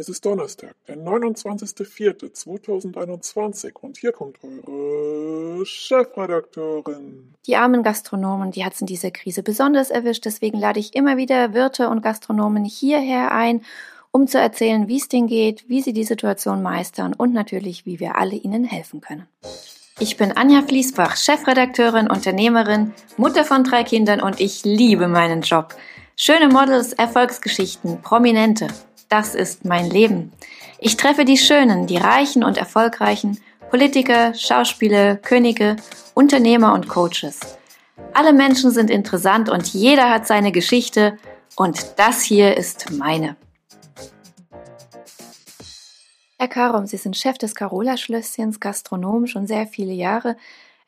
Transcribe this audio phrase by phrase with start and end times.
[0.00, 7.34] Es ist Donnerstag, der 29.04.2021 und hier kommt eure Chefredakteurin.
[7.46, 11.18] Die armen Gastronomen, die hat es in dieser Krise besonders erwischt, deswegen lade ich immer
[11.18, 13.60] wieder Wirte und Gastronomen hierher ein,
[14.10, 18.00] um zu erzählen, wie es denen geht, wie sie die Situation meistern und natürlich, wie
[18.00, 19.28] wir alle ihnen helfen können.
[19.98, 25.74] Ich bin Anja Fließbach, Chefredakteurin, Unternehmerin, Mutter von drei Kindern und ich liebe meinen Job.
[26.16, 28.68] Schöne Models, Erfolgsgeschichten, Prominente.
[29.10, 30.32] Das ist mein Leben.
[30.78, 35.74] Ich treffe die Schönen, die Reichen und Erfolgreichen, Politiker, Schauspieler, Könige,
[36.14, 37.40] Unternehmer und Coaches.
[38.14, 41.18] Alle Menschen sind interessant und jeder hat seine Geschichte
[41.56, 43.34] und das hier ist meine.
[46.38, 50.36] Herr Karom, Sie sind Chef des Carola-Schlösschens, Gastronom schon sehr viele Jahre.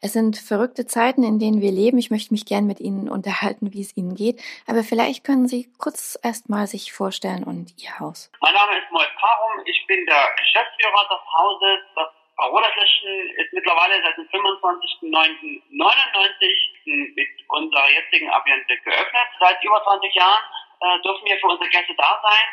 [0.03, 1.95] Es sind verrückte Zeiten, in denen wir leben.
[1.97, 4.43] Ich möchte mich gern mit Ihnen unterhalten, wie es Ihnen geht.
[4.67, 8.27] Aber vielleicht können Sie kurz erst mal sich vorstellen und Ihr Haus.
[8.43, 9.63] Mein Name ist Mois Karum.
[9.65, 11.87] Ich bin der Geschäftsführer des Hauses.
[11.95, 19.29] Das Carola-Flächen ist mittlerweile seit dem 25.09.99 mit unserer jetzigen Ambiente geöffnet.
[19.39, 20.43] Seit über 20 Jahren
[20.83, 22.47] äh, dürfen wir für unsere Gäste da sein.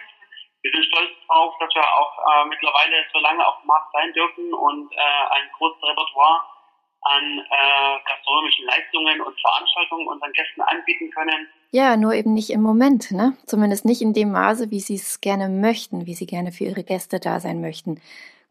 [0.62, 4.14] Wir sind stolz darauf, dass wir auch äh, mittlerweile so lange auf dem Markt sein
[4.14, 6.59] dürfen und äh, ein großes Repertoire
[7.02, 11.48] an äh, gastronomischen Leistungen und Veranstaltungen unseren Gästen anbieten können.
[11.72, 13.38] Ja, nur eben nicht im Moment, ne?
[13.46, 16.84] Zumindest nicht in dem Maße, wie Sie es gerne möchten, wie Sie gerne für Ihre
[16.84, 18.02] Gäste da sein möchten.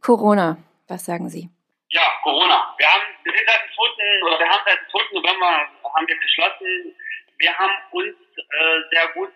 [0.01, 1.51] Corona, was sagen Sie?
[1.91, 2.75] Ja, Corona.
[2.79, 4.27] Wir haben, wir sind seit dem 2.
[4.27, 4.99] oder wir haben seit dem 2.
[5.15, 6.95] November haben wir geschlossen.
[7.39, 9.33] Wir haben uns äh, sehr gut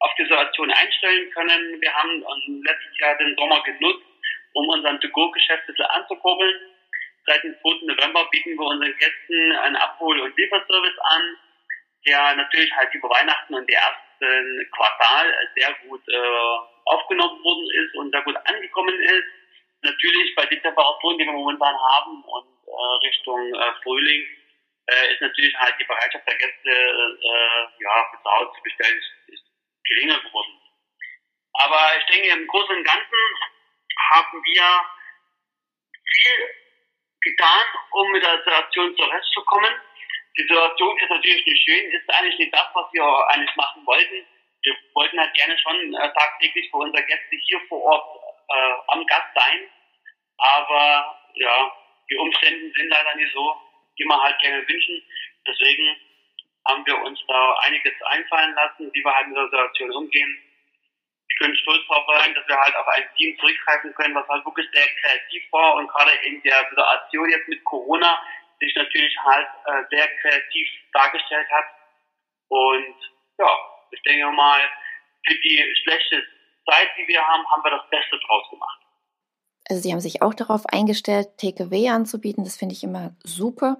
[0.00, 1.80] auf die Situation einstellen können.
[1.80, 2.22] Wir haben
[2.64, 4.04] letztes Jahr den Sommer genutzt,
[4.52, 6.75] um unseren To-Go-Geschäft ein bisschen anzukurbeln
[7.26, 7.86] Seit dem 2.
[7.86, 11.36] November bieten wir unseren Gästen einen Abhol- und Lieferservice an,
[12.06, 17.94] der natürlich halt über Weihnachten und die ersten Quartal sehr gut äh, aufgenommen worden ist
[17.96, 19.24] und sehr gut angekommen ist.
[19.82, 24.24] Natürlich bei den Temperaturen, die wir momentan haben und äh, Richtung äh, Frühling,
[24.86, 29.34] äh, ist natürlich halt die Bereitschaft der Gäste, äh, ja, zu Hause zu bestellen, ist,
[29.34, 29.44] ist
[29.84, 30.60] geringer geworden.
[31.54, 33.18] Aber ich denke, im Großen und Ganzen
[34.12, 34.95] haben wir
[37.26, 39.74] getan, um mit der Situation zurechtzukommen.
[40.38, 44.26] Die Situation ist natürlich nicht schön, ist eigentlich nicht das, was wir eigentlich machen wollten.
[44.62, 48.06] Wir wollten halt gerne schon äh, tagtäglich für unsere Gäste hier vor Ort
[48.48, 49.68] äh, am Gast sein.
[50.38, 51.72] Aber ja,
[52.10, 53.54] die Umstände sind leider nicht so,
[53.98, 55.02] die wir halt gerne wünschen.
[55.46, 55.96] Deswegen
[56.68, 60.45] haben wir uns da einiges einfallen lassen, wie wir halt mit der Situation umgehen
[61.28, 64.44] wir können stolz darauf sein, dass wir halt auf ein Team zurückgreifen können, was halt
[64.44, 68.18] wirklich sehr kreativ war und gerade in der Situation jetzt mit Corona
[68.60, 71.64] sich natürlich halt äh, sehr kreativ dargestellt hat.
[72.48, 72.96] Und
[73.38, 73.50] ja,
[73.90, 74.60] ich denke mal,
[75.26, 76.22] für die schlechte
[76.70, 78.80] Zeit, die wir haben, haben wir das Beste draus gemacht.
[79.68, 82.44] Also Sie haben sich auch darauf eingestellt, Takeaway anzubieten.
[82.44, 83.78] Das finde ich immer super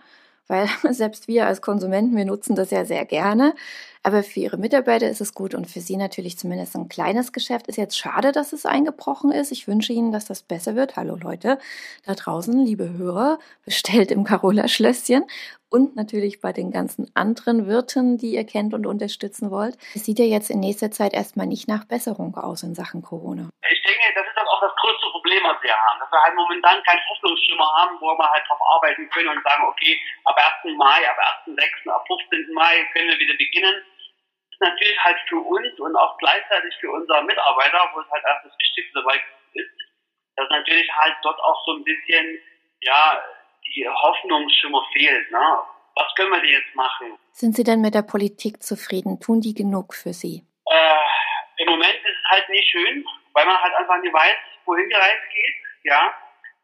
[0.49, 3.55] weil selbst wir als Konsumenten, wir nutzen das ja sehr gerne.
[4.03, 7.67] Aber für ihre Mitarbeiter ist es gut und für sie natürlich zumindest ein kleines Geschäft.
[7.67, 9.51] Ist jetzt schade, dass es eingebrochen ist.
[9.51, 10.95] Ich wünsche Ihnen, dass das besser wird.
[10.95, 11.59] Hallo Leute
[12.05, 15.25] da draußen, liebe Hörer, bestellt im Carola Schlösschen
[15.71, 19.77] und natürlich bei den ganzen anderen Wirten, die ihr kennt und unterstützen wollt.
[19.97, 23.51] Es sieht ja jetzt in nächster Zeit erstmal nicht nach Besserung aus in Sachen Corona.
[23.69, 26.01] Ich denke, das ist auch das größte Problem, was wir haben.
[26.01, 29.65] Dass wir halt momentan keinen Hoffnungsschimmer haben, wo wir halt drauf arbeiten können und sagen,
[29.69, 30.77] okay, ab 1.
[30.77, 32.53] Mai, ab 1.6., ab 15.
[32.55, 33.85] Mai können wir wieder beginnen.
[33.85, 38.25] Das ist natürlich halt für uns und auch gleichzeitig für unsere Mitarbeiter, wo es halt
[38.25, 39.21] erst das Wichtigste dabei
[39.53, 39.77] ist,
[40.37, 42.41] dass natürlich halt dort auch so ein bisschen,
[42.81, 43.23] ja,
[43.67, 45.31] die Hoffnungsschimmer fehlt.
[45.31, 45.59] Ne?
[45.97, 47.19] Was können wir denn jetzt machen?
[47.33, 49.21] Sind Sie denn mit der Politik zufrieden?
[49.21, 50.45] Tun die genug für Sie?
[50.67, 53.05] Äh, Im Moment ist es halt nicht schön,
[53.37, 55.55] weil man halt einfach nicht weiß, wohin die Reise geht.
[55.85, 56.15] Ja,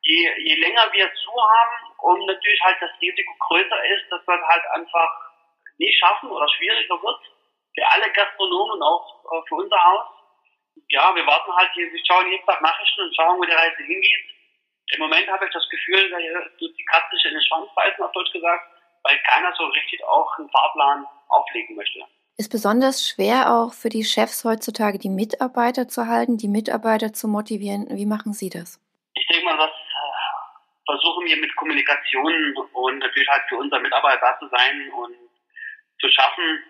[0.01, 4.41] je, je länger wir zu haben und natürlich halt das Risiko größer ist, dass wir
[4.41, 5.11] halt einfach
[5.77, 7.21] nicht schaffen oder schwieriger wird
[7.75, 10.07] für alle Gastronomen und auch für unser Haus.
[10.89, 14.25] Ja, wir warten halt, wir schauen jeden Tag Nachrichten und schauen, wo die Reise hingeht.
[14.95, 16.17] Im Moment habe ich das Gefühl, da
[16.59, 18.65] tut die Katze sich in den Schwanz beißen, auf Deutsch gesagt,
[19.05, 22.01] weil keiner so richtig auch einen Fahrplan auflegen möchte.
[22.39, 27.29] Ist besonders schwer auch für die Chefs heutzutage, die Mitarbeiter zu halten, die Mitarbeiter zu
[27.29, 27.87] motivieren.
[27.91, 28.81] Wie machen Sie das?
[29.15, 34.21] Ich denke mal, das äh, versuchen wir mit Kommunikation und natürlich halt für unsere Mitarbeiter
[34.21, 35.15] da zu sein und
[36.01, 36.65] zu schaffen.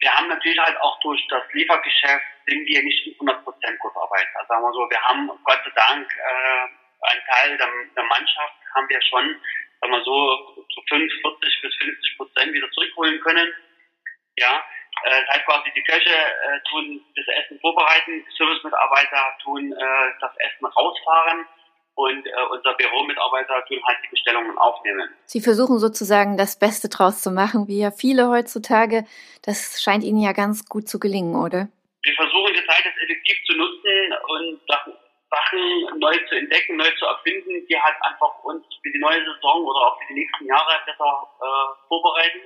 [0.00, 4.26] Wir haben natürlich halt auch durch das Liefergeschäft sind wir nicht in 100% Kurzarbeit.
[4.34, 6.68] Also sagen wir so, wir haben Gott sei Dank äh,
[7.08, 9.40] ein Teil der, der Mannschaft haben wir schon,
[9.80, 13.52] sagen wir so, zu 45 bis 50 Prozent wieder zurückholen können.
[14.38, 14.62] Ja,
[15.04, 20.66] Äh, quasi, die Köche äh, tun das Essen vorbereiten, die Servicemitarbeiter tun äh, das Essen
[20.66, 21.46] rausfahren
[21.94, 25.08] und äh, unser Büromitarbeiter tun halt die Bestellungen aufnehmen.
[25.24, 29.04] Sie versuchen sozusagen das Beste draus zu machen, wie ja viele heutzutage.
[29.44, 31.68] Das scheint Ihnen ja ganz gut zu gelingen, oder?
[32.02, 34.92] Wir versuchen die Zeit jetzt effektiv zu nutzen und Sachen
[35.98, 39.80] neu zu entdecken, neu zu erfinden, die halt einfach uns für die neue Saison oder
[39.80, 42.40] auch für die nächsten Jahre besser äh, vorbereiten.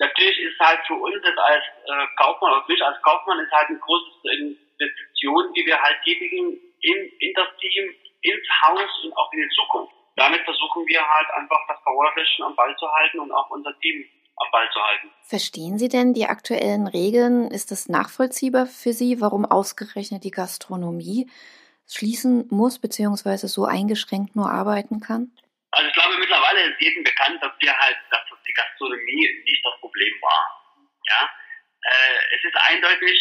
[0.00, 3.52] Natürlich ist halt für uns jetzt als äh, Kaufmann oder für mich als Kaufmann ist
[3.52, 9.12] halt eine große Investition, die wir halt tätigen in, in das Team, ins Haus und
[9.12, 9.92] auch in die Zukunft.
[10.16, 14.02] Damit versuchen wir halt einfach das Powerfischen am Ball zu halten und auch unser Team
[14.36, 15.10] am Ball zu halten.
[15.22, 17.50] Verstehen Sie denn die aktuellen Regeln?
[17.50, 21.30] Ist es nachvollziehbar für Sie, warum ausgerechnet die Gastronomie
[21.86, 25.30] schließen muss beziehungsweise so eingeschränkt nur arbeiten kann?
[25.72, 28.20] Also ich glaube mittlerweile ist jedem bekannt, dass wir halt, dass
[28.50, 30.42] die Gastronomie nicht das Problem war.
[31.06, 31.30] Ja,
[31.86, 33.16] äh, es ist eindeutig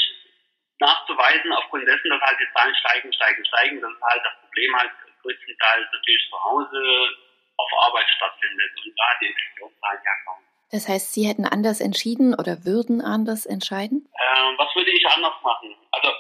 [0.80, 4.92] nachzuweisen aufgrund dessen, dass halt die Zahlen steigen, steigen, steigen, dass halt das Problem halt
[5.22, 6.82] größtenteils natürlich zu Hause
[7.58, 10.46] auf Arbeit stattfindet und da die Infektionszahlen herkommen.
[10.72, 14.08] Das heißt, Sie hätten anders entschieden oder würden anders entscheiden?
[14.14, 15.76] Ähm, was würde ich anders machen?
[15.92, 16.14] Also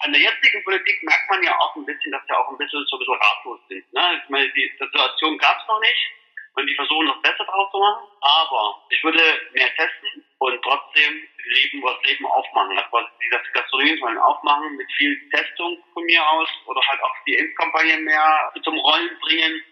[0.00, 2.84] an der jetzigen Politik merkt man ja auch ein bisschen, dass sie auch ein bisschen
[2.86, 3.92] so ein bisschen ratlos sind.
[3.92, 4.20] Ne?
[4.22, 6.19] Ich meine, die Situation gab es noch nicht
[6.54, 8.04] und die versuchen noch besser draus zu machen.
[8.20, 12.78] Aber ich würde mehr testen und trotzdem Leben, was Leben aufmachen.
[12.78, 17.34] Also die Gastronomie sollen aufmachen mit viel Testung von mir aus oder halt auch die
[17.34, 19.62] Impfkampagne mehr zum Rollen bringen,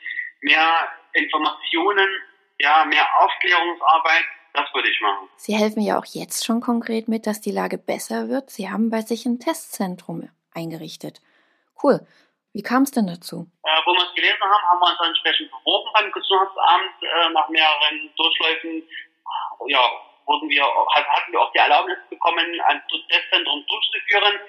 [0.40, 2.08] mehr Informationen,
[2.58, 4.24] ja, mehr Aufklärungsarbeit
[4.54, 5.28] das würde ich machen.
[5.36, 8.50] Sie helfen ja auch jetzt schon konkret mit, dass die Lage besser wird.
[8.50, 11.20] Sie haben bei sich ein Testzentrum eingerichtet.
[11.80, 12.00] Cool.
[12.52, 13.46] Wie kam es denn dazu?
[13.64, 17.02] Äh, wo wir es gelesen haben, haben wir uns entsprechend beworben beim Gesundheitsamt.
[17.02, 18.82] Äh, nach mehreren Durchläufen
[19.66, 19.84] ja,
[20.26, 24.40] wurden wir, hatten wir auch die Erlaubnis bekommen, ein Testzentrum durchzuführen.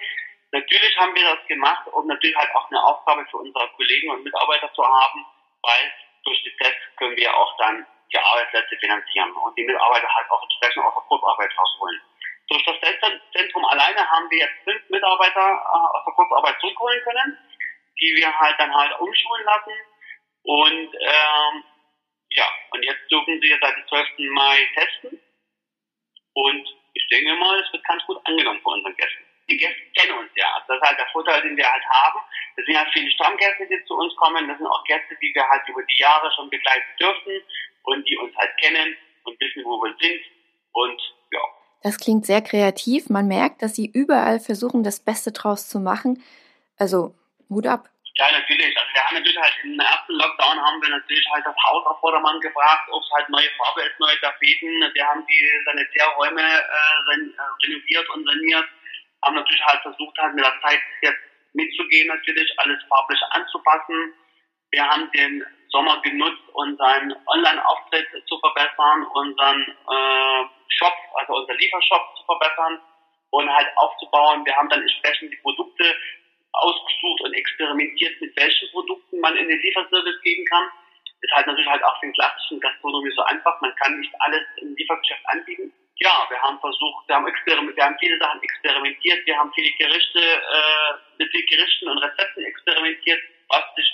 [0.52, 4.24] Natürlich haben wir das gemacht, um natürlich halt auch eine Aufgabe für unsere Kollegen und
[4.24, 5.26] Mitarbeiter zu haben,
[5.62, 5.94] weil
[6.24, 10.42] durch die Tests können wir auch dann die Arbeitsplätze finanzieren und die Mitarbeiter halt auch
[10.42, 12.02] entsprechend aus der Kurzarbeit rausholen.
[12.50, 17.38] Durch das Testzentrum alleine haben wir jetzt fünf Mitarbeiter äh, aus der Kurzarbeit zurückholen können,
[18.00, 19.74] die wir halt dann halt umschulen lassen.
[20.44, 21.64] Und ähm,
[22.32, 24.08] ja, und jetzt dürfen sie seit dem 12.
[24.32, 25.20] Mai testen.
[26.34, 29.26] Und ich denke mal, es wird ganz gut angenommen von unseren Gästen.
[29.50, 30.46] Die Gäste kennen uns ja.
[30.68, 32.20] Das ist halt der Vorteil, den wir halt haben.
[32.56, 34.48] Das sind ja viele Stammgäste, die zu uns kommen.
[34.48, 37.42] Das sind auch Gäste, die wir halt über die Jahre schon begleiten dürfen
[37.84, 40.22] und die uns halt kennen und wissen, wo wir sind.
[40.74, 41.02] Und
[41.32, 41.42] ja.
[41.82, 43.10] Das klingt sehr kreativ.
[43.10, 46.24] Man merkt, dass Sie überall versuchen, das Beste draus zu machen.
[46.78, 47.16] Also,
[47.50, 47.90] Hut ab.
[48.20, 48.76] Ja, natürlich.
[48.78, 52.00] Also wir haben natürlich halt im ersten Lockdown haben wir natürlich halt das Haus auf
[52.02, 54.92] Vordermann gebracht, ob es halt neue Farbe ist, neue Tapeten.
[54.94, 58.66] Wir haben die Sanitärräume äh, äh, renoviert und saniert.
[59.24, 61.22] Haben natürlich halt versucht, halt mit der Zeit jetzt
[61.54, 64.14] mitzugehen, natürlich alles farblich anzupassen.
[64.72, 72.02] Wir haben den Sommer genutzt, unseren Online-Auftritt zu verbessern, unseren äh, Shop, also unser Liefershop
[72.18, 72.82] zu verbessern
[73.32, 74.46] und halt aufzubauen.
[74.46, 75.96] Wir haben dann entsprechend die Produkte
[76.60, 80.68] ausgesucht und experimentiert, mit welchen Produkten man in den Lieferservice gehen kann.
[81.22, 83.60] Ist halt natürlich halt auch den klassischen Gastronomie so einfach.
[83.62, 85.74] Man kann nicht alles im Liefergeschäft anbieten.
[85.98, 89.70] Ja, wir haben versucht, wir haben experiment, wir haben viele Sachen experimentiert, wir haben viele
[89.78, 93.20] Gerichte, äh, mit den Gerichten und Rezepten experimentiert,
[93.50, 93.86] was sich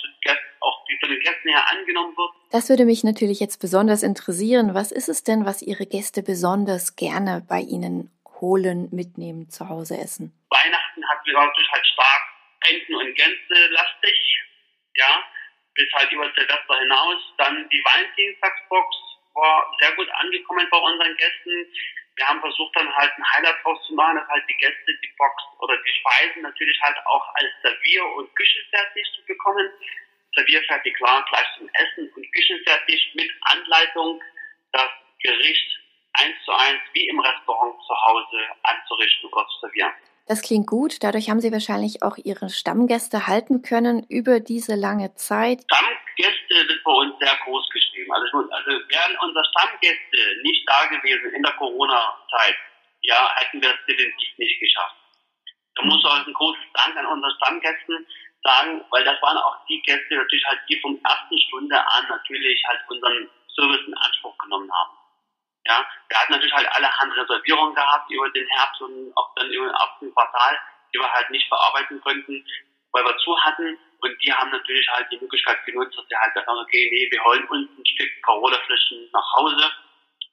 [0.60, 2.30] auch von den Gästen her angenommen wird.
[2.52, 4.74] Das würde mich natürlich jetzt besonders interessieren.
[4.74, 9.98] Was ist es denn, was Ihre Gäste besonders gerne bei Ihnen holen, mitnehmen, zu Hause
[9.98, 10.32] essen?
[10.50, 12.22] Weihnachten hatten wir natürlich halt stark
[12.70, 14.42] Enten- und Gänse lastig,
[14.94, 15.24] ja,
[15.74, 17.22] bis halt über Silvester hinaus.
[17.38, 18.96] Dann die Valentinstagsbox
[19.34, 21.66] war sehr gut angekommen bei unseren Gästen.
[22.16, 25.14] Wir haben versucht dann halt ein Highlight draus zu machen, dass halt die Gäste die
[25.18, 29.70] Box oder die Speisen natürlich halt auch als Servier- und Küchenfertig zu bekommen.
[30.34, 34.22] Servierfertig klar gleich zum Essen und Küchenfertig mit Anleitung,
[34.72, 34.90] das
[35.22, 35.78] Gericht
[36.14, 39.92] eins zu eins wie im Restaurant zu Hause anzurichten oder zu servieren.
[40.26, 41.02] Das klingt gut.
[41.02, 45.62] Dadurch haben Sie wahrscheinlich auch Ihre Stammgäste halten können über diese lange Zeit.
[45.70, 48.12] Stammgäste sind bei uns sehr groß geschrieben.
[48.12, 52.56] Also, also wären unsere Stammgäste nicht da gewesen in der Corona-Zeit,
[53.02, 54.96] ja, hätten wir es definitiv nicht geschafft.
[55.76, 58.06] Da muss auch ein großes Dank an unsere Stammgästen
[58.42, 62.62] sagen, weil das waren auch die Gäste natürlich halt, die vom ersten Stunde an natürlich
[62.66, 65.05] halt unseren Service in Anspruch genommen haben.
[65.66, 69.50] Ja, wir hatten natürlich halt alle Hand Reservierungen gehabt über den Herbst und auch dann
[69.50, 70.58] über den ersten Quartal,
[70.94, 72.44] die wir halt nicht bearbeiten konnten,
[72.92, 73.78] weil wir zu hatten.
[74.00, 77.24] Und die haben natürlich halt die Möglichkeit genutzt, dass sie halt haben, okay, nee, wir
[77.24, 79.72] holen uns ein Stück Corona-Flaschen nach Hause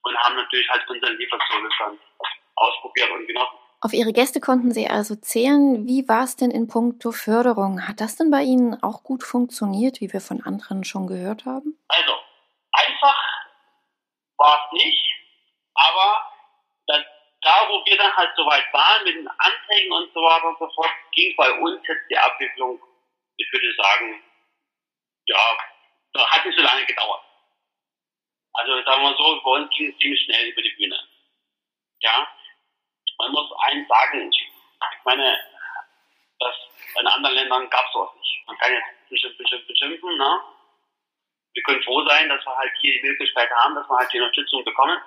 [0.03, 1.97] und haben natürlich halt unseren Lieferservice dann
[2.55, 3.57] ausprobiert und genossen.
[3.81, 5.85] Auf Ihre Gäste konnten Sie also zählen.
[5.85, 7.85] Wie war es denn in puncto Förderung?
[7.85, 11.77] Hat das denn bei Ihnen auch gut funktioniert, wie wir von anderen schon gehört haben?
[11.89, 12.13] Also,
[12.71, 13.17] einfach
[14.37, 15.13] war es nicht,
[15.73, 16.31] aber
[16.87, 17.01] das,
[17.41, 20.69] da, wo wir dann halt soweit waren mit den Anträgen und so weiter und so
[20.75, 22.81] fort, ging bei uns jetzt die Abwicklung,
[23.37, 24.23] ich würde sagen,
[25.25, 25.57] ja,
[26.13, 27.23] das hat nicht so lange gedauert.
[28.53, 30.99] Also sagen wir so, bei uns ging es ziemlich schnell über die Bühne.
[32.01, 32.27] Ja,
[33.17, 35.39] man muss eins sagen, ich meine,
[36.39, 36.55] das
[36.99, 38.43] in anderen Ländern gab es sowas nicht.
[38.47, 40.41] Man kann jetzt bestimmt, bestimmt beschimpfen, ne?
[41.53, 44.19] Wir können froh sein, dass wir halt hier die Möglichkeit haben, dass wir halt die
[44.19, 45.01] Unterstützung bekommen.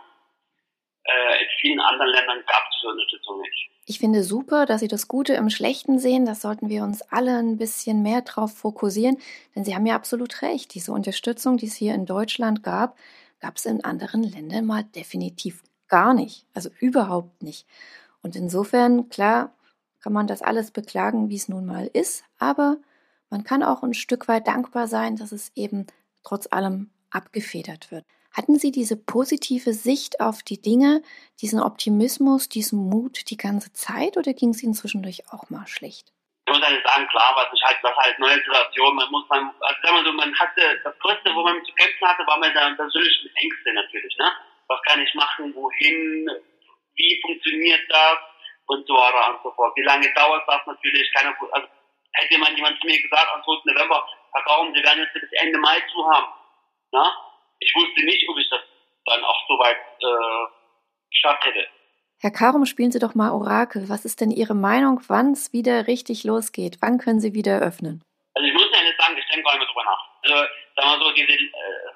[1.06, 3.70] Äh, in vielen anderen Ländern gab es diese Unterstützung nicht.
[3.86, 6.26] Ich finde super, dass Sie das Gute im Schlechten sehen.
[6.26, 9.18] Das sollten wir uns alle ein bisschen mehr drauf fokussieren,
[9.54, 10.74] denn Sie haben ja absolut recht.
[10.74, 12.96] Diese Unterstützung, die es hier in Deutschland gab,
[13.40, 16.46] gab es in anderen Ländern mal definitiv gar nicht.
[16.54, 17.66] Also überhaupt nicht.
[18.22, 19.54] Und insofern, klar,
[20.00, 22.78] kann man das alles beklagen, wie es nun mal ist, aber
[23.30, 25.86] man kann auch ein Stück weit dankbar sein, dass es eben
[26.24, 28.04] trotz allem abgefedert wird.
[28.36, 31.00] Hatten Sie diese positive Sicht auf die Dinge,
[31.40, 36.12] diesen Optimismus, diesen Mut die ganze Zeit oder ging es Ihnen zwischendurch auch mal schlecht?
[36.44, 39.50] Ich muss halt sagen, klar, was ich halt, was halt neue Situation, man muss man,
[39.58, 42.54] also sagen wir so, man hatte, das Größte, wo man zu kämpfen hatte, war mit
[42.54, 44.30] der persönlichen Ängste natürlich, ne?
[44.68, 46.28] Was kann ich machen, wohin,
[46.94, 48.18] wie funktioniert das
[48.66, 49.72] und so weiter und so fort.
[49.76, 51.10] Wie lange dauert das natürlich?
[51.14, 51.68] Keine, also
[52.12, 53.72] hätte man jemand zu mir gesagt am 2.
[53.72, 56.26] November, Herr Kaum, Sie werden jetzt bis Ende Mai zu haben.
[56.92, 57.25] Na?
[57.58, 58.60] Ich wusste nicht, ob ich das
[59.06, 60.46] dann auch so weit äh,
[61.10, 61.68] geschafft hätte.
[62.20, 63.88] Herr Karum, spielen Sie doch mal Orakel.
[63.88, 66.78] Was ist denn Ihre Meinung, wann es wieder richtig losgeht?
[66.80, 68.02] Wann können Sie wieder öffnen?
[68.34, 70.02] Also ich muss ja nicht sagen, ich denke gar nicht mehr drüber nach.
[70.22, 70.34] Also
[70.76, 71.92] sagen wir so, diese, äh,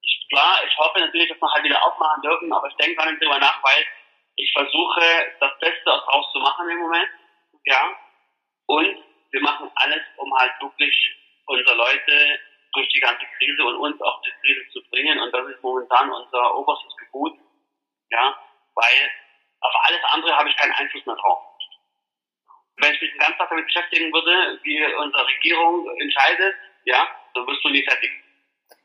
[0.00, 3.10] ich, klar, ich hoffe natürlich, dass wir halt wieder aufmachen dürfen, aber ich denke gar
[3.10, 3.84] nicht drüber nach, weil
[4.36, 5.02] ich versuche
[5.40, 7.08] das Beste daraus zu machen im Moment,
[7.66, 7.96] ja.
[8.66, 8.96] Und
[9.30, 10.94] wir machen alles, um halt wirklich
[11.46, 12.38] unsere Leute
[12.74, 15.18] durch die ganze Krise und uns auch die Krise zu bringen.
[15.18, 17.34] Und das ist momentan unser oberstes Gebot,
[18.10, 18.36] ja,
[18.74, 19.10] weil
[19.60, 21.42] auf alles andere habe ich keinen Einfluss mehr drauf.
[22.76, 27.46] Wenn ich mich den ganzen Tag damit beschäftigen würde, wie unsere Regierung entscheidet, ja, dann
[27.46, 28.10] wirst du nie fertig.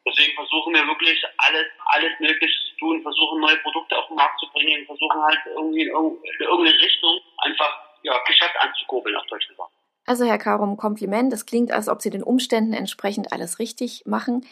[0.05, 4.39] Deswegen versuchen wir wirklich alles, alles Mögliche zu tun, versuchen neue Produkte auf den Markt
[4.39, 9.71] zu bringen, versuchen halt irgendwie in irgendeine Richtung einfach ja, Geschäft anzukurbeln, auf Deutsch gesagt.
[10.09, 11.31] Also Herr Karum, Kompliment.
[11.33, 14.43] Es klingt, als ob Sie den Umständen entsprechend alles richtig machen.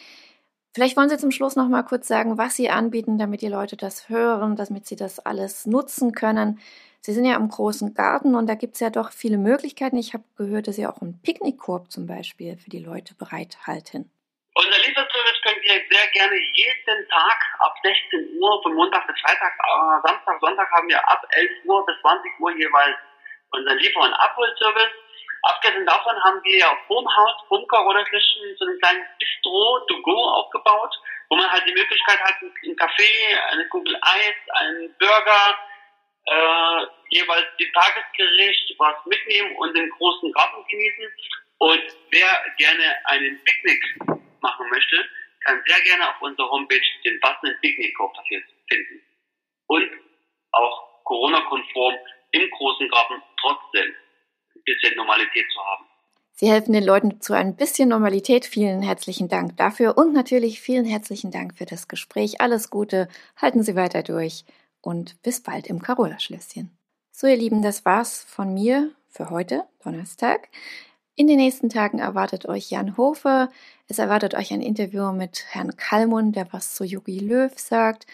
[0.72, 3.76] Vielleicht wollen Sie zum Schluss noch mal kurz sagen, was Sie anbieten, damit die Leute
[3.76, 6.60] das hören, damit sie das alles nutzen können.
[7.00, 9.96] Sie sind ja im großen Garten und da gibt es ja doch viele Möglichkeiten.
[9.96, 14.08] Ich habe gehört, dass Sie auch einen Picknickkorb zum Beispiel für die Leute bereithalten.
[14.54, 19.58] Unser Lieferservice könnt ihr sehr gerne jeden Tag ab 16 Uhr, von Montag bis Freitag,
[19.58, 22.96] äh, Samstag, Sonntag haben wir ab 11 Uhr bis 20 Uhr jeweils
[23.50, 25.07] unseren Liefer- und Abholservice.
[25.48, 30.12] Abgesehen davon haben wir ja vorm Haus, vorm Corona-Flächen, so ein kleines Bistro to go
[30.12, 30.94] aufgebaut,
[31.30, 35.58] wo man halt die Möglichkeit hat, einen Kaffee, eine Kugel Eis, einen Burger,
[36.26, 41.08] äh, jeweils die Tagesgericht, was mitnehmen und den großen Garten genießen.
[41.56, 43.82] Und wer gerne einen Picknick
[44.42, 45.08] machen möchte,
[45.44, 49.02] kann sehr gerne auf unserer Homepage den passenden Picknickkorb dafür finden.
[49.68, 49.90] Und
[50.52, 51.96] auch Corona-konform
[52.32, 53.96] im großen Garten trotzdem
[54.74, 55.84] bisschen Normalität zu haben.
[56.32, 58.46] Sie helfen den Leuten zu ein bisschen Normalität.
[58.46, 62.40] Vielen herzlichen Dank dafür und natürlich vielen herzlichen Dank für das Gespräch.
[62.40, 64.44] Alles Gute, halten Sie weiter durch
[64.80, 66.70] und bis bald im Carola-Schlösschen.
[67.10, 70.48] So, ihr Lieben, das war's von mir für heute, Donnerstag.
[71.16, 73.50] In den nächsten Tagen erwartet euch Jan Hofer.
[73.88, 78.06] Es erwartet euch ein Interview mit Herrn Kallmund, der was zu Yogi Löw sagt.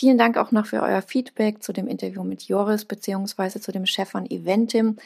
[0.00, 3.84] Vielen Dank auch noch für euer Feedback zu dem Interview mit Joris beziehungsweise zu dem
[3.84, 4.96] Chef von Eventim,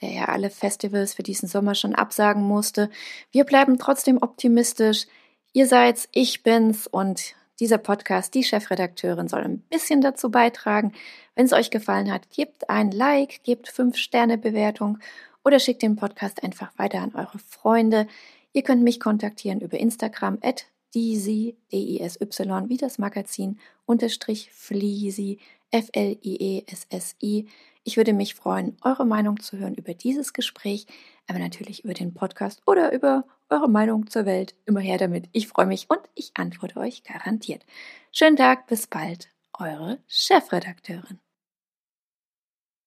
[0.00, 2.88] der ja alle Festivals für diesen Sommer schon absagen musste.
[3.32, 5.06] Wir bleiben trotzdem optimistisch.
[5.54, 10.92] Ihr seid's, ich bin's und dieser Podcast, die Chefredakteurin, soll ein bisschen dazu beitragen.
[11.34, 14.98] Wenn es euch gefallen hat, gebt ein Like, gebt 5 Sterne Bewertung
[15.44, 18.06] oder schickt den Podcast einfach weiter an eure Freunde.
[18.52, 25.38] Ihr könnt mich kontaktieren über Instagram at DISY, D-I-S-Y, wie das Magazin, unterstrich Fliesi,
[25.70, 27.46] F-L-I-E-S-S-I.
[27.82, 30.86] Ich würde mich freuen, eure Meinung zu hören über dieses Gespräch,
[31.26, 34.54] aber natürlich über den Podcast oder über eure Meinung zur Welt.
[34.66, 35.28] Immer her damit.
[35.32, 37.64] Ich freue mich und ich antworte euch garantiert.
[38.12, 39.28] Schönen Tag, bis bald.
[39.58, 41.23] Eure Chefredakteurin.